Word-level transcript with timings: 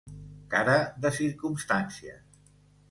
Cara 0.53 0.77
de 1.05 1.11
circumstàncies. 1.19 2.39